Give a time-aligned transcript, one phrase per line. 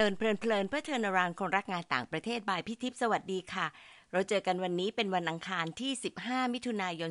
[0.00, 3.66] Learn เพลินเพลินเพื่อเทินรานคนรักงานต่างประเทศ by พี่ทิพย์สวัสดีค่ะ
[4.12, 5.92] เราเจอกันวันนี้เป็นวันอังคารที่
[6.22, 7.10] 15 มิถุนายน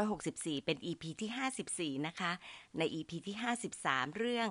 [0.00, 2.32] 2564 เป็น EP ที่ 54 นะคะ
[2.78, 3.36] ใน EP ที่
[3.76, 4.46] 53 เรื่อง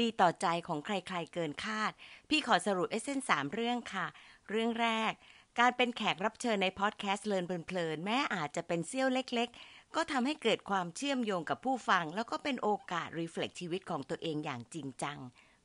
[0.00, 1.92] ดีต่อใจของใครๆเกินคาด
[2.28, 4.06] พี่ขอสรุป essence สามเรื่องค่ะ
[4.50, 5.12] เรื่องแรก
[5.58, 15.18] การเป็นแขกรับเชิญในพอดแคสต์ Learn เพลินแม้อาจจะเป็นเสี้ยวเล็ก ๆก็ทำให้เกิดความเชื่อมโยงกับผู้ฟัง แล้วก็เป็นโอกาส reflect ชีวิตของตัวเองอย่างจริงจัง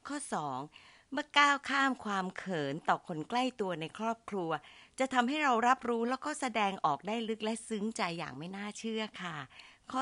[0.07, 4.51] ข้อ 2 เมื่อก้าวข้ามความเขินต่อคนใกล้ตัวในครอบครัว
[4.99, 9.37] จะทำให้เรารับรู้แล้วก็แสดงออกได้ลึกและซึ้งใจอย่างไม่น่าเชื่อค่ะ
[9.91, 10.01] ข้อ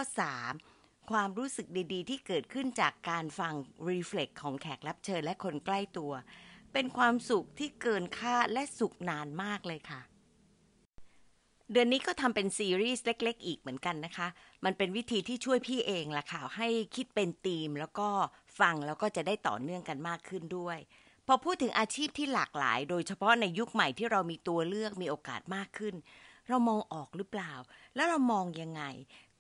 [0.55, 3.53] 3 ความรู้สึกดีๆ ที่เกิดขึ้นจากการฟัง
[3.89, 6.11] รีเฟล็กของแขกรับเชิญและคนใกล้ตัว
[6.73, 10.01] เป็นความสุขที่เกินค่าและสุขนานมากเลยค่ะ
[11.71, 14.27] เดือนนี้ก็ทำเป็นซีรีส์เล็ก ๆ อีกเหมือนกันนะคะ
[14.65, 18.09] มันเป็นวิธีที่ช่วยพี่เองล่ะค่ะ ให้คิดเป็นธีมแล้วก็
[18.59, 20.77] ฟังแล้วก็จะได้ต่อเนื่องกันมากขึ้นด้วย
[21.27, 25.95] พอพูดถึงอาชีพที่หลากหลาย โดยเฉพาะในยุคใหม่ที่เรามีตัวเลือกมีโอกาสมากขึ้น
[26.47, 27.53] เรามองออกหรือเปล่า
[27.95, 28.83] แล้วเรามองยังไง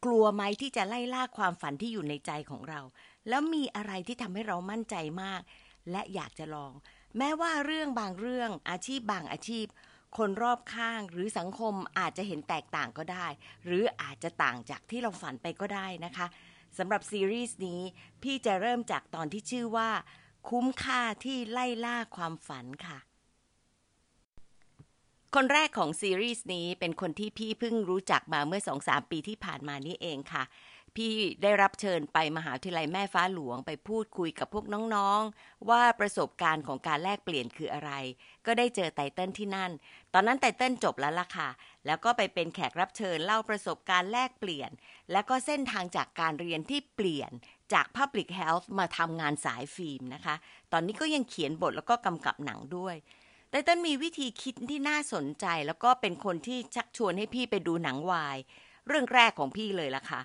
[0.05, 2.81] กลัวไหมที่จะไล่ล่าความฝันที่อยู่ในใจของเรา
[3.29, 5.41] แล้วมีอะไรที่ทำให้เรามั่นใจมาก
[5.91, 6.73] และอยากจะลอง
[7.17, 9.65] แม้ว่าเรื่องบางเรื่องอาชีพบางอาชีพ
[10.17, 13.27] คนรอบข้างหรือสังคมอาจจะเห็นแตกต่างก็ได้
[13.65, 16.27] หรืออาจจะต่างจากที่เราฝันไปก็ได้นะคะ
[16.77, 17.81] สำหรับซีรีส์นี้
[18.23, 19.89] พี่จะเริ่มจากตอนที่ชื่อว่า
[20.49, 22.99] คุ้มค่าที่ไล่ล่าความฝันค่ะ
[25.35, 30.43] คนแรกของซีรีส์นี้เป็นคนที่พี่เพิ่งรู้จักมาเมื่อสองสามปีที่ผ่านมานี่เองค่ะ
[30.95, 37.91] พี่ได้รับเชิญไปมหาวิทยาลัยแม่ฟ้าหลวงไปพูดคุยกับพวกน้องๆ ว่าประสบการณ์ของการแลกเปลี่ยนคืออะไร
[38.45, 39.71] ก็ได้เจอไตเติ้ลที่นั่น
[40.13, 41.49] ตอนนั้นไตเติ้ลจบแล้วล่ะค่ะ
[41.85, 44.71] แล้วก็ไปเป็นแขกรับเชิญเล่าประสบการณ์แลกเปลี่ยน
[45.11, 47.31] แล้วก็เส้นทางจากการเรียนที่เปลี่ยน
[47.73, 50.35] จาก Public Health มาทำงานสายฟิล์มนะคะ
[50.71, 52.95] ตอนนี้ก็ยังเขียนบทแล้วก็กำกับหนังด้วย
[53.49, 58.37] ไตเติ้ลมีวิธีคิดที่น่าสนใจ แล้วก็เป็นคนที่ชักชวนให้พี่ไปดูหนังวาย
[58.87, 60.21] เรื่องแรกของพี่เลยล่ะค่ะ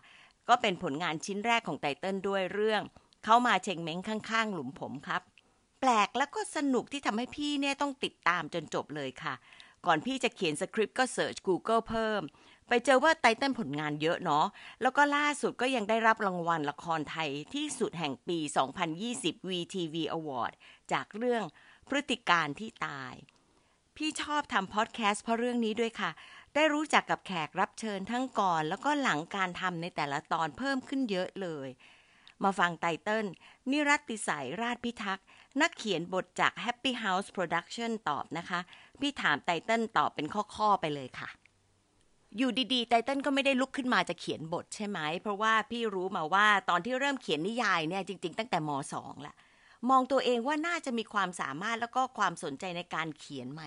[0.49, 2.83] ก็เป็นผลงานชิ้นแรกของไตเติ้ลด้วยเรื่อง
[3.25, 5.23] เข้ามาเชงเม้งข้างๆ หลุมผมครับ
[5.81, 9.34] แปลกแล้วก็สนุกที่ทำให้พี่เนี่ยต้องติดตามจนจบเลยค่ะ
[9.87, 12.22] ก่อนพี่จะเขียนสคริปต์ก็เสิร์ช Google เพิ่ม
[12.69, 14.47] ไปเจอว่าไตเติ้ลผลงานเยอะเนาะ
[14.83, 18.39] แล้วก็ล่าสุดก็ยังได้รับรางวัลละครไทยที่สุดแห่งปี
[18.94, 20.53] 2020 VTV Award
[20.93, 21.44] จากเรื่อง
[21.89, 23.15] พฤติการที่ตาย
[23.97, 26.11] พี่ชอบทำพอดแคสต์เพราะเรื่องนี้ด้วยค่ะ
[26.55, 31.69] ได้รู้จักกับแขกรับเชิญทั้งก่อน แล้วก็หลังการทำในแต่ละตอนเพิ่มขึ้นเยอะเลย
[32.44, 33.27] มาฟังไตเติ้ล
[33.71, 35.27] นิรัติสายราชพิทักษ์
[35.60, 38.60] นักเขียนบทจาก Happy House Production ตอบนะคะ
[39.00, 41.28] พี่ถามไตเติ้ลตอบเป็นข้อ ๆ ไปเลยค่ะ
[42.37, 49.37] อยู่ดีๆ ไตเติ้ลก็ไม่ได้ลุกขึ้นมาจะเขียนบทใช่ไหม เพราะว่าพี่รู้มาว่าตอนที่เริ่มเขียนนิยายเนี่ยจริง ๆ ตั้งแต่ม .2 แหละ
[49.91, 53.62] มองตัวเองว่าน่าจะมีความสามารถแล้วก็ความสนใจในการเขียนไหม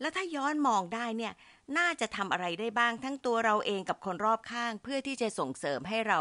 [0.00, 1.32] แล้วถ้าย้อนมองได้เนี่ย
[1.78, 6.20] น่าจะทำอะไรได้บ้างทั้งตัวเราเองกับคนรอบข้าง เพื่อที่จะส่งเสริมให้เรา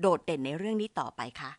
[0.00, 1.52] โดดเด่นในเรื่องนี้ต่อไปค่ะ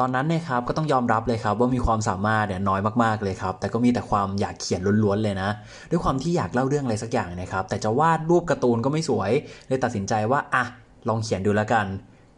[0.00, 5.50] ตอนนั้นเนี่ยครับก็ต้องยอมรับเลยครับว่ามีความสามารถเนี่ยน้อยมากๆเลยครับ แต่ก็มีแต่ความอยากเขียนล้วนๆเลยนะ
[5.90, 9.30] ด้วยความที่อยากเล่าเรื่องอะไรสักอย่างนะครับ แต่จะวาดรูปการ์ตูนก็ไม่สวย
[9.68, 10.64] เลยตัดสินใจว่าอะ
[11.08, 11.86] ลองเขียนดูแล้วกัน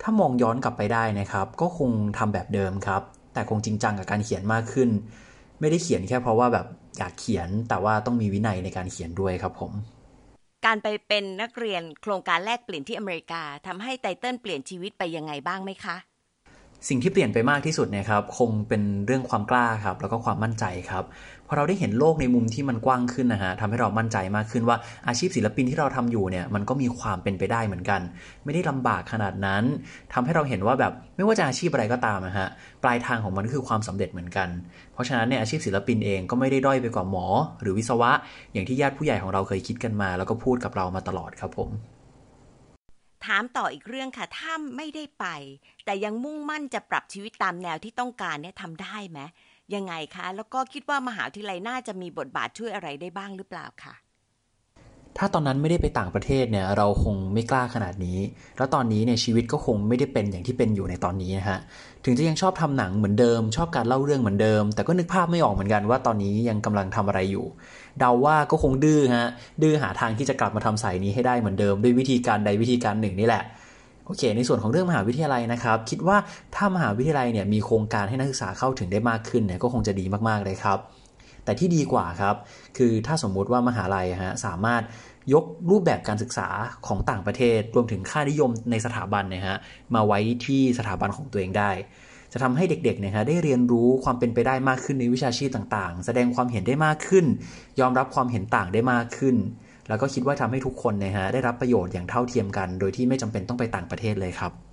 [0.02, 3.02] ถ้ามองย้อนกลับไปได้นะครับ ก็คงทำแบบเดิมครับ
[3.32, 4.91] แต่คงจริงจังกับการเขียนมากขึ้น
[5.60, 6.66] ไม่ได้เขียนแค่เพราะว่าแบบ
[6.98, 9.72] อยากเขียนแต่ว่าต้องมีวินัยในการเขียนด้วยครับผม
[10.66, 15.96] การไปเป็นนักเรียนโครงการแลกเปลี่ยนที่อเมริกาทำให้ไตเติ้ลเปลี่ยนชีวิตไปยังไงบ้างไหมคะ
[16.88, 21.04] สิ่งที่เปลี่ยนไปมากที่สุดเนี่ยครับคงเป็นเรื่องความกล้าครับแล้วก็ความมั่นใจครับ
[21.48, 24.76] พอเราได้เห็นโลกในมุมที่มันกว้างขึ้นนะฮะทำให้เรามั่นใจมากขึ้นว่า
[25.08, 28.00] อาชีพศิลปินที่เราทำอยู่เนี่ยมันก็มีความเป็นไปได้เหมือนกัน
[28.44, 29.64] ไม่ได้ลำบากขนาดนั้น
[30.12, 32.48] ทำให้เราเห็นว่าแบบไม่ว่าจะอาชีพอะไรก็ตามนะฮะ
[32.82, 34.48] ปลายทางของมันก็คือความสำเร็จเหมือนกัน
[34.92, 37.26] เพราะฉะนั้นเนี่ยอาชีพศิลปินเองก็ไม่ได้ด้อยไปกว่าหมอ
[37.62, 38.10] หรือวิศวะ
[38.52, 41.71] อย่างที่ญาติผู้ใหญ่ของเราเคยคิดกันมา แล้วก็พูดกับเรามาตลอดครับผม
[43.24, 45.26] ถามต่ออีกเรื่องค่ะ ถ้าไม่ได้ไป
[45.84, 49.20] แต่ยังมุ่งมั่นจะปรับชีวิตตามแนวที่ต้องการเนี่ยทำได้ไหม
[49.74, 53.94] ยังไงคะ แล้วก็คิดว่ามหาวิทยาลัยน่าจะมีบทบาทช่วยอะไรได้บ้างหรือเปล่าคะ
[55.18, 58.18] ถ้าตอนนั้นไม่ได้ไปต่างประเทศเนี่ยเราคงไม่กล้าขนาดนี้
[58.57, 61.59] แล้วตอนนี้เนี่ยชีวิตก็คงไม่ได้เป็นอย่างที่เป็นอยู่ในตอนนี้นะฮะ
[62.04, 67.45] ถึงจะยังชอบทำหนังเหมือนเดิม ชอบการเล่าเรื่องเหมือนเดิม แต่ก็นึกภาพไม่ออกเหมือนกันว่าตอนนี้ยังกำลังทำอะไรอยู่
[67.98, 69.28] เดาว่าก็คงดื้อฮะ
[69.62, 73.42] ดื้อหาทางที่จะกลับมาทำสายนี้ให้ได้เหมือนเดิม ด้วยวิธีการใดวิธีการหนึ่งนี่แหละ
[74.06, 76.16] โอเค ในส่วนของเรื่องมหาวิทยาลัยนะครับ คิดว่า
[76.54, 80.78] ถ้ามหาวิทยาลัยเนี่ยมีโครงการให้นักศึกษาเข้าถึงได้มากขึ้นเนี่ยก็คงจะดีมากๆเลยครับ
[81.50, 82.36] แต่ที่ดีกว่าครับ
[82.78, 84.82] คือถ้าสมมุติว่ามหาลัยฮะสามารถ
[85.32, 86.48] ยกรูปแบบการศึกษา
[86.86, 89.56] ของต่างประเทศ รวมถึงค่านิยมในสถาบันนะฮะ
[89.94, 91.70] มาไว้ที่สถาบันของตัวเองได้
[92.32, 97.26] จะทำให้เด็กๆนะฮะได้เรียนรู้ความเป็นไปได้มากขึ้นในวิชาชีพต่างๆ แสดงความเห็นได้มากขึ้น
[97.80, 99.36] ยอมรับความเห็นต่างได้มากขึ้น
[99.88, 104.69] แล้วก็คิดว่าทำให้ทุกคนนะฮะได้รับประโยชน์อย่างเท่าเทียมกัน โดยที่ไม่จำเป็นต้องไปต่างประเทศเลยครับ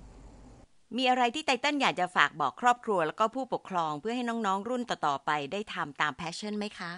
[0.96, 6.92] มีอะไรที่ไตเติ้ลอยากจะฝากบอกครอบครัว แล้วก็ผู้ปกครองเพื่อให้น้องๆ รุ่นต่อๆไปได้ทำตาม passion ไหมคะ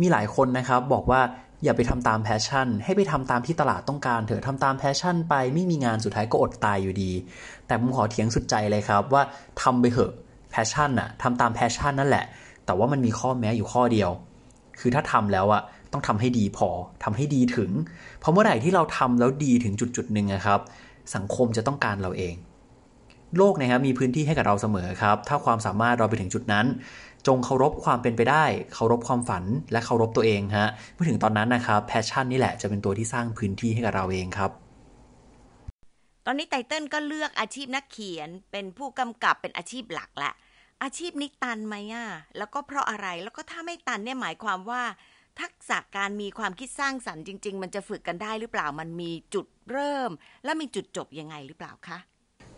[0.00, 1.20] มีหลายคนนะครับบอกว่า
[1.64, 7.12] อย่าไปทำตาม passion ให้ไปทำตามที่ตลาดต้องการเถอะทำตาม passion ไปไม่มีงานสุดท้ายก็อดตายอยู่ดี
[7.66, 9.22] แต่ผมขอเถียงสุดใจเลยครับว่า
[9.62, 10.12] ทำไปเถอะ
[10.50, 12.24] passion อะทำตาม passion นั่นแหละ
[12.66, 14.10] แต่ว่ามันมีข้อแม้อยู่ข้อเดียว
[14.80, 15.62] คือถ้าทำแล้วอะ
[15.92, 16.68] ต้องทำให้ดีพอ
[17.04, 17.70] ทำให้ดีถึง
[18.20, 20.60] เพราะเมื่อไหร่ที่เราทำแล้วดีถึงจุดจุดหนึ่งนะครับ
[21.14, 22.34] สังคมจะต้องการเราเอง
[23.38, 26.66] โลกนะครับมีพื้นที่ให้กับเราเสมอครับ ถ้าความสามารถเราไปถึงจุดนั้น
[27.26, 28.44] จงเคารพความเป็นไปได้
[28.74, 34.50] เคารพความฝันและเคารพตัวเองฮะเมื่อถึงตอนนั้นนะครับ passion นี่แหละจะเป็นตัวที่สร้างพื้นที่ให้กับเราเองครับ
[36.26, 40.34] ตอนนี้ไตเติ้ลก็เลือกอาชีพนักเขียน เป็นผู้กำกับเป็นอาชีพหลักแหละ
[40.82, 42.06] อาชีพนี้ตันไหมอะ
[42.38, 44.82] แล้วก็เพราะอะไรแล้วก็ถ้าไม่ตันเนี่ยหมายความว่า
[45.40, 50.10] ทักษะการมีความคิดสร้างสรรค์จริง ๆ มันจะฝึกกันได้หรือเปล่ามันมีจุดเริ่ม
[50.44, 51.98] และมีจุดจบยังไงหรือเปล่าคะ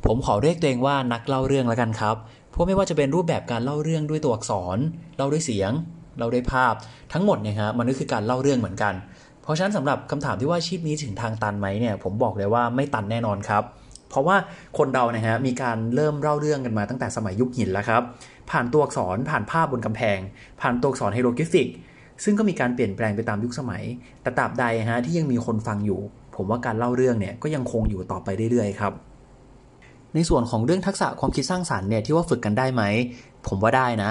[0.07, 2.17] ผมขอเรียกตัวเองว่านักเล่าเรื่องแล้วกันครับ
[2.51, 4.79] เพราะไม่ว่าจะเป็นรูปแบบการเล่าเรื่องด้วยตัวอักษร
[5.17, 5.73] เล่าด้วยเสียง
[6.19, 6.75] เล่าด้วยภาพ
[7.13, 8.95] ทั้งหมดเนี่ยครับมันก็คือการเล่าเรื่องเหมือนกัน
[9.43, 13.63] เพราะฉะนั้นสำหรับคำถามที่ว่าชีพนี้ถึงทางตันไหมเนี่ย ผมบอกเลยว่าไม่ตันแน่นอนครับ
[14.11, 14.37] เพราะว่า
[14.79, 18.03] คนเรานะฮะมีการเริ่มเล่าเรื่องกันมาตั้งแต่สมัยยุคหินแล้วครับ
[18.51, 20.19] ผ่านตัวอักษรผ่านภาพบนกำแพง
[20.61, 21.69] ผ่านตัวอักษรไฮโรกริฟิก
[22.25, 23.83] ซึ่งก็มีการเปลี่ยนแปลงไปตามยุคสมัย
[24.23, 26.01] แต่ตราบใดฮะที่ยังมีคนฟังอยู่
[26.37, 28.93] ผมว่าการเล่าเรื่องเนี่ยก็ยังคงอยู่ต่อไปเรื่อยๆครับ
[30.17, 32.83] ในส่วนของเรื่องทักษะความคิดสร้างสรรค์เนี่ยที่ว่าฝึกกันได้ไหม
[33.47, 34.11] ผมว่าได้นะ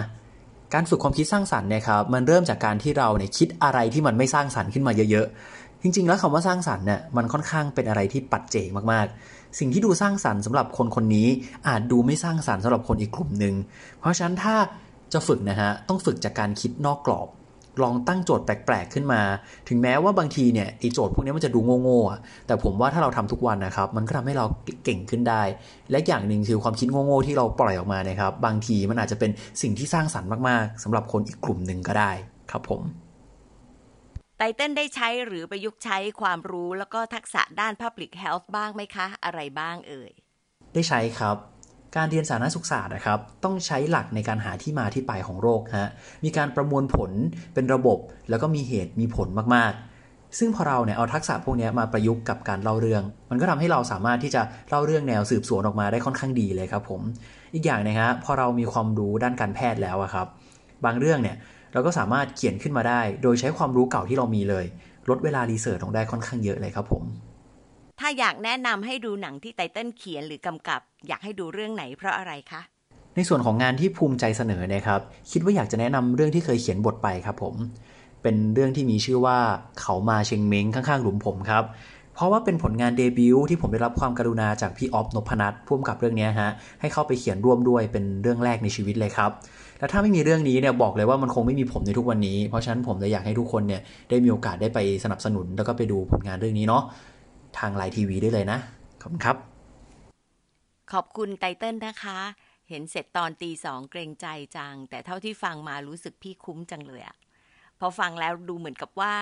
[0.74, 11.28] การฝึกความคิดสร้างสรรค์เนี่ยครับมันเริ่มจากการที่เราเนี่ยคิดอะไรที่มันไม่สร้างสรรค์ขึ้นมาเยอะๆ จริง ๆ แล้วคำว่าสร้างสรรค์เนี่ยมันค่อนข้างเป็นอะไรที่ปัจเจกมากๆ สิ่งที่ดูสร้างสรรค์สำหรับคนคนนี้
[11.68, 13.56] อาจดูไม่สร้างสรรค์สำหรับคนอีกกลุ่มหนึ่ง
[14.00, 14.56] เพราะฉะนั้นถ้า
[15.14, 17.28] จะฝึกนะฮะต้องฝึกจากการคิดนอกกรอบ
[17.84, 19.22] ลองตั้งโจทย์แปลกๆขึ้นมา
[19.70, 24.46] ถึงแม้ว่าบางทีเนี่ยไอ้โจทย์พวกนี้มันจะดูโง่ๆอะแต่ผมว่าถ้าเราทำทุกวันนะครับ มันก็ทำให้เรา
[24.84, 25.44] เก่งขึ้นได้
[25.92, 29.32] และอย่างหนึ่งคือความคิดโง่ๆที่เราปล่อยออกมานะครับ บางทีมันอาจจะเป็น
[29.62, 32.12] สิ่งที่สร้างสรรค์มากๆสำหรับคนอีกกลุ่มหนึ่งก็ได้
[32.52, 32.82] ครับผม
[34.38, 40.12] ไตเติ้ลได้ใช้หรือประยุกต์ใช้ความรู้แล้วก็ทักษะด้าน Public Health บ้างไหมคะ อะไรบ้างเอ่ย
[40.74, 41.38] ได้ใช้ครับ
[41.98, 45.90] การเรียนสาธารณสุขศาสตร์นะครับ ต้องใช้หลักในการหาที่มาที่ไปของโรคฮะ
[46.24, 47.12] มีการประมวลผล
[47.54, 48.00] เป็นระบบ
[48.30, 57.02] แล้วก็มีเหตุมีผลมากๆ ซึ่งพอเราเนี่ยเอาทักษะพวกนี้มาประยุกต์กับการเล่าเรื่อง มันก็ทำให้เราสามารถที่จะเล่าเรื่องแนวสืบสวนออกมาได้ค่อนข้างดีเลยครับผม
[57.54, 60.28] อีกอย่างนะฮะพอเรามีความรู้ด้านการแพทย์แล้วอะครับ
[60.86, 61.36] บางเรื่องเนี่ย
[61.74, 64.66] เราก็สามารถเขียนขึ้นมาได้ โดยใช้ความรู้เก่าที่เรามีเลย
[65.10, 67.04] ลดเวลารีเสิร์ชลงได้ค่อนข้างเยอะเลยครับผม
[68.00, 72.62] ถ้าอยากแนะนำให้ดูหนังที่ไตเติ้ลเขียนหรือกำกับ อยากให้ดูเรื่องไหนเพราะอะไรคะ
[73.16, 75.02] ในส่วนของงานที่ภูมิใจเสนอเนะครับ
[75.32, 77.56] คิดว่าอยากจะแนะนำเรื่องที่เคยเขียนบทไปครับผม
[78.24, 79.38] เป็นเรื่องที่มีชื่อว่า
[79.82, 81.64] เขามาเชงเม้งข้างๆหลุมผมครับ
[82.16, 86.52] เพราะว่าเป็นผลงานเดบิวต์ที่ผมได้รับความกรุณาจากพี่ออฟนพนัทพ่วงกับเรื่องนี้ฮะ
[86.82, 89.32] ให้เข้าไปเขียนร่วมด้วยเป็นเรื่องแรกในชีวิตเลยครับ
[89.80, 96.84] แล้วถ้าไม่มีเรื่องนี้เนี่ยบอกเลยว่ามันคงไม่มีผมในทุกวันนี้ เพราะฉะนั้นผมเลยอยากให้ทุกคนเนี่ยได้มีโอกาสได้ไปสนับสนุนแล้วก็ไปดูผลงานเรื่องนี้เนาะ
[97.60, 98.60] ทางไลน์ทีวีได้เลยนะ
[99.02, 99.38] ขอบคุณครับ
[100.92, 102.20] ขอบคุณไตเติ้ลนะคะ
[102.70, 107.16] เห็นเสร็จตอนตีสองเกรงใจจัง แต่เท่าที่ฟังมารู้สึกพี่คุ้มจังเลยอะ
[107.80, 109.16] พอฟังแล้วดูเหมือนกับว่า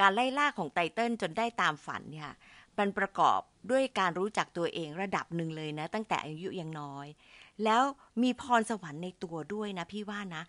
[0.00, 2.30] การไล่ล่าของไตเติ้ลจนได้ตามฝันเนี่ย
[2.78, 3.40] มันประกอบ
[3.70, 7.06] ด้วยการรู้จักตัวเองระดับหนึ่งเลยนะ ตั้งแต่อายุยังน้อย
[7.64, 7.82] แล้ว
[8.22, 10.42] มีพรสวรรค์ในตัวด้วยนะพี่ว่านะ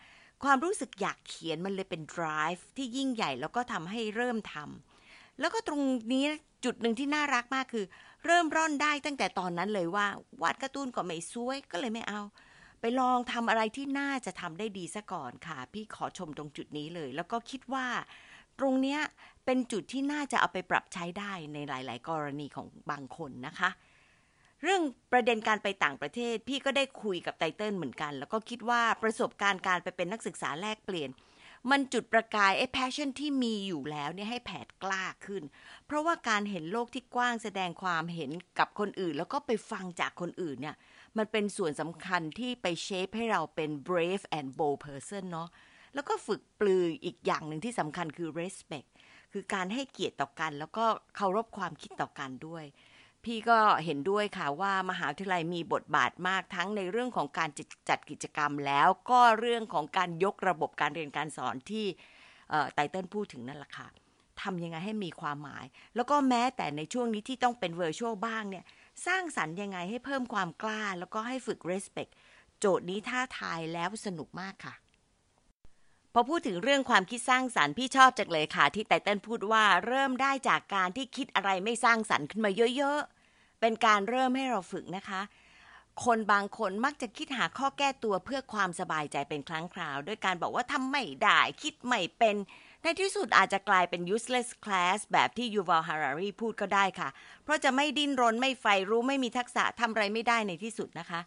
[0.43, 4.96] ความรู้สึกอยากเขียนมันเลยเป็น drive ที่ยิ่งใหญ่แล้วก็ทำให้เริ่มทำ
[5.39, 5.81] แล้วก็ตรง
[6.13, 6.25] นี้
[6.65, 7.85] จุดหนึ่งที่น่ารักมากคือ
[8.25, 10.07] เริ่มร่อนได้ตั้งแต่ตอนนั้นเลยว่า
[10.41, 12.21] วาดการ์ตูนก็ไม่สวยก็เลยไม่เอา
[12.81, 17.85] ไปลองทำอะไรที่น่าจะทำได้ดีซะก่อนค่ะ พี่ขอชมตรงจุดนี้เลย แล้วก็คิดว่า
[18.59, 18.99] ตรงเนี้ย
[19.45, 23.69] เป็นจุดที่น่าจะเอาไปปรับใช้ได้ในหลาย ๆ กรณีของบางคนนะคะ
[24.63, 31.09] เรื่องประเด็นการไปต่างประเทศ พี่ก็ได้คุยกับไตเติ้ลเหมือนกัน แล้วก็คิดว่าประสบการณ์การไปเป็นนักศึกษาแลกเปลี่ยน
[31.71, 35.43] มันจุดประกายไอ้ passion ที่มีอยู่แล้วเนี่ยให้แผดกล้าขึ้น
[35.85, 40.75] เพราะว่าการเห็นโลกที่กว้างแสดงความเห็นกับคนอื่น แล้วก็ไปฟังจากคนอื่นเนี่ย
[41.17, 45.49] มันเป็นส่วนสำคัญที่ไปเชฟให้เราเป็น brave and bold person เนาะ
[45.93, 48.89] แล้วก็ฝึกปลืออีกอย่างหนึ่งที่สำคัญคือ respect
[49.33, 52.65] คือการให้เกียรติต่อกัน แล้วก็เคารพความคิดต่อกันด้วย
[53.27, 61.85] พี่ก็เห็นด้วยค่ะว่ามหาวิทยาลัยมีบทบาทมากทั้งในเรื่องของการจัดจัดกิจกรรมแล้วก็เรื่องของการยกระบบการเรียนการสอนที่
[62.73, 63.87] ไตเติ้ลพูดถึงนั่นแหละค่ะ
[64.41, 65.65] ทำยังไงให้มีความหมาย
[65.95, 68.65] แล้วก็แม้แต่ในช่วงนี้ที่ต้องเป็นเวอร์ชวลบ้างเนี่ย
[69.07, 72.11] สร้างสรรค์ยังไงให้เพิ่มความกล้า แล้วก็ให้ฝึก respect
[72.59, 74.73] โจทย์นี้ท้าทายแล้วสนุกมากค่ะ
[76.13, 83.16] พอพูดถึงเรื่องความคิดสร้างสารรค์พี่ชอบจังเลยค่ะ ที่ไตเติ้ลพูดว่าเริ่มได้จากการที่คิดอะไรไม่สร้างสรรค์ขึ้นมาเยอะๆ
[83.59, 85.21] เป็นการเริ่มให้เราฝึกนะคะ
[86.05, 92.35] คนบางคนมักจะคิดหาข้อแก้ตัวเพื่อความสบายใจเป็นครั้งคราวด้วยการบอกว่าทำไม่ได้คิดไม่เป็น
[92.83, 97.09] ในที่สุดอาจจะกลายเป็น useless class แบบที่ยูวัลฮารารีพูดก็ได้ค่ะ
[97.43, 101.19] เพราะจะไม่ดิ้นรนไม่ใฝ่รู้ไม่มีทักษะทำอะไรไม่ได้ในที่สุดนะคะ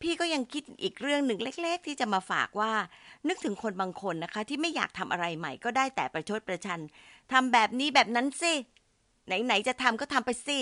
[0.00, 2.72] พี่ก็ยังคิดอีกเรื่องหนึ่งเล็ก ๆ ที่จะมาฝากว่า
[3.28, 6.80] นึกถึงคนบางคนนะคะ ที่ไม่อยากทำอะไรใหม่ก็ได้แต่ประชดประชัน
[7.32, 8.52] ทำแบบนี้แบบนั้นสิ
[9.26, 10.60] ไหน ๆ จะทำก็ทำไปสิ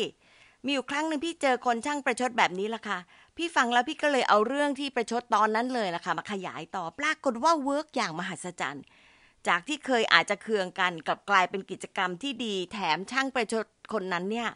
[0.64, 2.98] มีอยู่ครั้งหนึ่งพี่เจอคนช่างประชดแบบนี้ละค่ะ
[3.36, 8.84] พี่ฟังแล้วพี่ก็เลยเอาเรื่องที่ประชดตอนนั้นเลยล่ะค่ะ มาขยายต่อปรากฏว่าเวิร์กอย่างมหัศจรรย์
[9.48, 14.48] จากที่เคยอาจจะเคืองกันกลับกลายเป็นกิจกรรมที่ดี แถมช่างประชดคนนั้นเนี่ย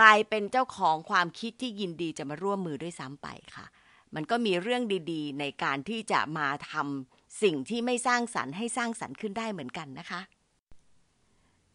[0.00, 3.66] กลายเป็นเจ้าของความคิดที่ยินดีจะมาร่วมมือด้วยซ้ำไปค่ะ
[4.14, 10.20] มันก็มีเรื่องดีๆ ในการที่จะมาทำสิ่งที่ไม่สร้างสรรค์ให้สร้างสรรค์ขึ้นได้เหมือนกันนะคะ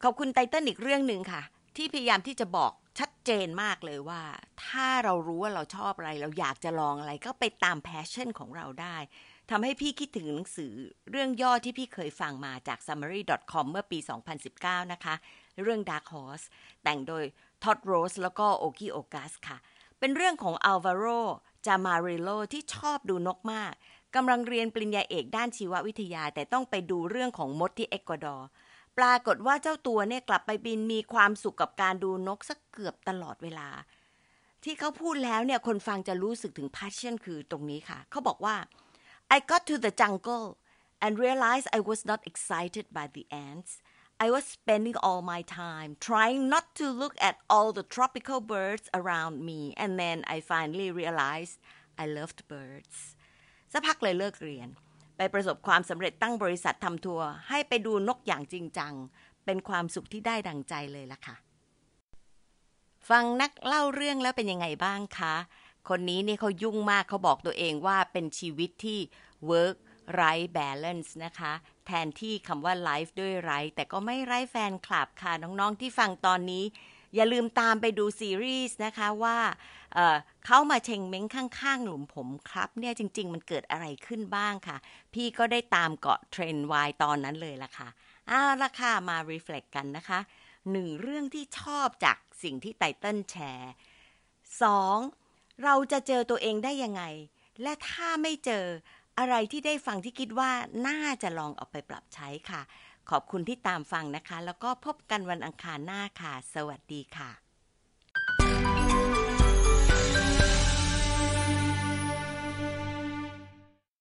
[0.04, 1.42] ขอบคุณไตเติ้ลอีกเรื่องหนึ่งค่ะ
[1.80, 4.22] ที่พยายามที่จะบอกชัดเจนมากเลยว่า
[4.66, 8.98] ถ้าเรารู้ว่าเราชอบอะไร เราอยากจะลองอะไรก็ไปตามแพชชั่นของเราได้
[9.50, 10.74] ทำให้พี่คิดถึงหนังสือ
[11.12, 14.00] เรื่องย่อที่พี่เคยฟังมาจาก summary.com เมื่อปี
[14.46, 15.16] 2019 นะคะ
[15.64, 16.46] เรื่อง Dark Horse
[16.84, 17.24] แต่งโดย
[17.64, 19.58] ท็อดโรสแล้วก็โอกิโอกัสค่ะ
[20.00, 21.06] เป็นเรื่องของอัลวาโร
[21.66, 23.74] จามาริโลที่ชอบดูนกมาก
[24.16, 28.48] กำลังเรียนปริญญาเอกด้านชีววิทยา แต่ต้องไปดูเรื่องของมดที่เอกวาดอร์
[29.00, 33.70] ปรากฏว่าเจ้าตัวเนี่ยกลับไปบินมีความสุขกับการดูนกสักเกือบตลอดเวลา
[34.64, 38.56] ที่เขาพูดแล้วเนี่ยคนฟังจะรู้สึกถึง passion คือตรงนี้ค่ะ เขาบอกว่า
[39.36, 40.48] I got to the jungle
[41.04, 43.72] and realized I was not excited by the ants.
[44.26, 48.86] I was spending all my time trying not to look at all the tropical birds
[49.00, 51.56] around me and then I finally realized
[52.04, 52.98] I loved birds.
[53.74, 54.70] สักพักเลยเลิกเรียน
[55.22, 58.94] ไปประสบความสำเร็จตั้งบริษัททำทัวร์ให้ไปดูนกอย่างจริงจัง
[59.46, 61.36] เป็นความสุขที่ได้ดังใจเลยล่ะค่ะ
[63.10, 65.36] ฟังนักเล่าเรื่องแล้วเป็นยังไงบ้างคะ
[65.90, 69.00] คนนี้นี่เขายุ่งมากเขาบอกตัวเองว่าเป็นชีวิตที่
[69.50, 69.78] work
[70.20, 71.54] right balance นะคะ
[71.86, 76.64] แทนที่คำว่า life ด้วยไรแต่ก็ไม่ไร้แฟนคลับค่ะ น้องๆที่ฟังตอนนี้
[77.16, 79.38] อย่าลืมตามไปดูซีรีส์นะคะว่า
[80.46, 84.78] เขามาเชงเม้งข้างๆ หลุมผมครับเนี่ยจริง ๆ มันเกิดอะไรขึ้นบ้างค่ะ
[85.14, 87.88] พี่ก็ได้ตามเกาะเทรนด์วายตอนนั้นเลยล่ะค่ะ
[88.30, 90.20] อ้าละค่ะมา reflect กันนะคะ
[90.72, 93.72] หนึ่งเรื่องที่ชอบจากสิ่งที่ไตเติ้ลแชร์
[94.62, 94.98] สอง
[95.64, 97.04] เราจะเจอตัวเองได้ยังไง
[97.62, 98.66] และถ้าไม่เจอ
[99.20, 100.52] อะไรที่ได้ฟังที่คิดว่า
[100.88, 102.62] น่าจะลองเอาไปปรับใช้ค่ะ
[103.10, 107.49] ขอบคุณที่ตามฟังนะคะ แล้วก็พบกันวันอังคารหน้าค่ะ สวัสดีค่ะ